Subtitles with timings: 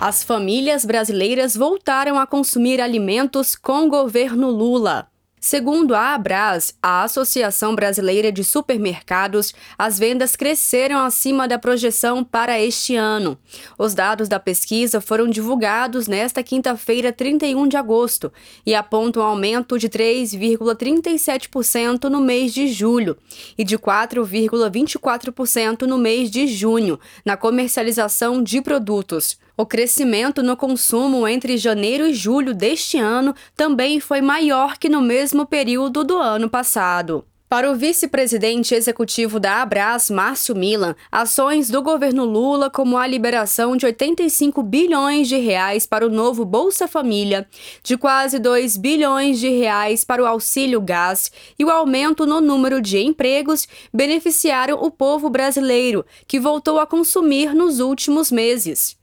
[0.00, 5.08] As famílias brasileiras voltaram a consumir alimentos com governo Lula.
[5.40, 12.60] Segundo a Abras, a Associação Brasileira de Supermercados, as vendas cresceram acima da projeção para
[12.60, 13.36] este ano.
[13.76, 18.32] Os dados da pesquisa foram divulgados nesta quinta-feira, 31 de agosto,
[18.64, 23.18] e apontam um aumento de 3,37% no mês de julho
[23.56, 29.36] e de 4,24% no mês de junho, na comercialização de produtos.
[29.60, 35.02] O crescimento no consumo entre janeiro e julho deste ano também foi maior que no
[35.02, 37.24] mesmo período do ano passado.
[37.48, 43.76] Para o vice-presidente executivo da Abras, Márcio Milan, ações do governo Lula, como a liberação
[43.76, 47.44] de 85 bilhões de reais para o novo Bolsa Família,
[47.82, 52.80] de quase 2 bilhões de reais para o auxílio gás e o aumento no número
[52.80, 58.96] de empregos, beneficiaram o povo brasileiro, que voltou a consumir nos últimos meses.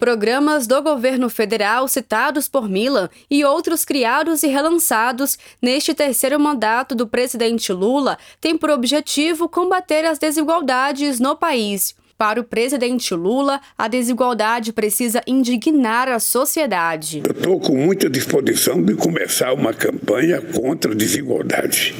[0.00, 6.94] Programas do governo federal citados por Milan e outros criados e relançados neste terceiro mandato
[6.94, 11.94] do presidente Lula têm por objetivo combater as desigualdades no país.
[12.20, 17.22] Para o presidente Lula, a desigualdade precisa indignar a sociedade.
[17.24, 21.94] Eu estou com muita disposição de começar uma campanha contra a desigualdade.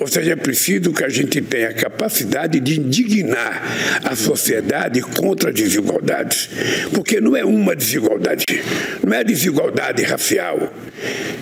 [0.00, 3.60] Ou seja, é preciso que a gente tenha a capacidade de indignar
[4.04, 6.48] a sociedade contra a desigualdade.
[6.94, 8.44] Porque não é uma desigualdade,
[9.04, 10.72] não é desigualdade racial,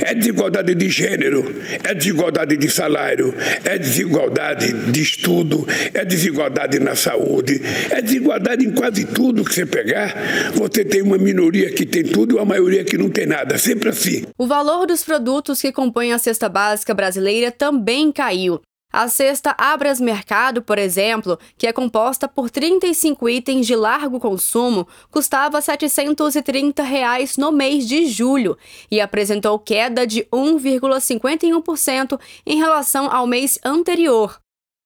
[0.00, 6.94] é desigualdade de gênero, é desigualdade de salário, é desigualdade de estudo, é desigualdade na
[6.94, 10.14] saúde, é desigualdade em quase tudo que você pegar.
[10.54, 13.58] Você tem uma minoria que tem tudo e uma maioria que não tem nada.
[13.58, 14.24] Sempre assim.
[14.38, 18.60] O valor dos produtos que compõem a cesta básica brasileira também caiu.
[18.92, 24.88] A cesta Abras Mercado, por exemplo, que é composta por 35 itens de largo consumo,
[25.10, 28.56] custava 730 reais no mês de julho
[28.90, 34.40] e apresentou queda de 1,51% em relação ao mês anterior.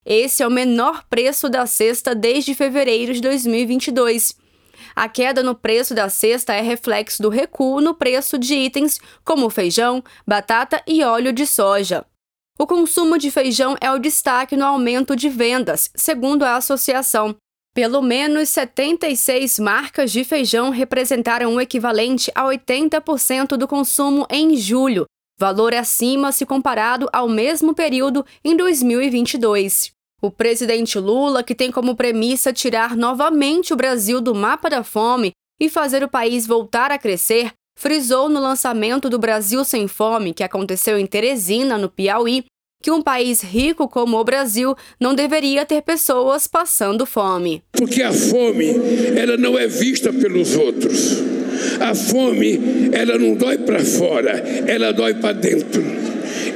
[0.04, 4.34] Esse é o menor preço da cesta desde fevereiro de 2022.
[4.96, 9.50] A queda no preço da cesta é reflexo do recuo no preço de itens como
[9.50, 12.04] feijão, batata e óleo de soja.
[12.58, 17.36] O consumo de feijão é o destaque no aumento de vendas, segundo a associação.
[17.74, 25.06] Pelo menos 76 marcas de feijão representaram o equivalente a 80% do consumo em julho,
[25.40, 29.90] valor acima se comparado ao mesmo período em 2022.
[30.20, 35.32] O presidente Lula, que tem como premissa tirar novamente o Brasil do mapa da fome
[35.58, 40.44] e fazer o país voltar a crescer, frisou no lançamento do Brasil Sem Fome, que
[40.44, 42.44] aconteceu em Teresina, no Piauí,
[42.82, 47.62] que um país rico como o Brasil não deveria ter pessoas passando fome.
[47.72, 48.74] Porque a fome,
[49.16, 51.29] ela não é vista pelos outros.
[51.80, 55.82] A fome, ela não dói para fora, ela dói para dentro.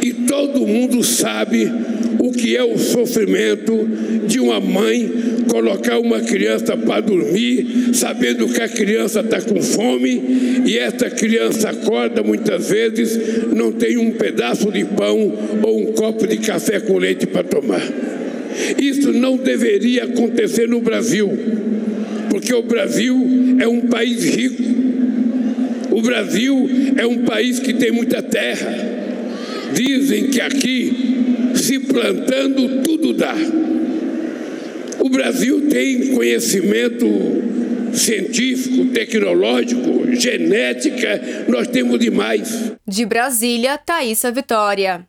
[0.03, 1.71] E todo mundo sabe
[2.19, 3.89] o que é o sofrimento
[4.27, 5.11] de uma mãe
[5.49, 11.71] colocar uma criança para dormir, sabendo que a criança está com fome e essa criança
[11.71, 15.33] acorda muitas vezes, não tem um pedaço de pão
[15.63, 17.83] ou um copo de café com leite para tomar.
[18.79, 21.31] Isso não deveria acontecer no Brasil,
[22.31, 24.63] porque o Brasil é um país rico.
[25.91, 28.73] O Brasil é um país que tem muita terra.
[29.73, 33.35] Dizem que aqui se plantando, tudo dá.
[35.01, 37.07] O Brasil tem conhecimento
[37.93, 42.73] científico, tecnológico, genética, nós temos demais.
[42.87, 45.07] De Brasília, Thaisa Vitória.